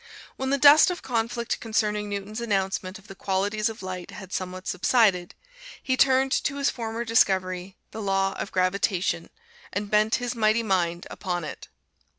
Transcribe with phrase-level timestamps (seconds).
[0.35, 4.65] When the dust of conflict concerning Newton's announcement of the qualities of light had somewhat
[4.67, 5.35] subsided,
[5.83, 9.29] he turned to his former discovery, the Law of Gravitation,
[9.71, 11.67] and bent his mighty mind upon it.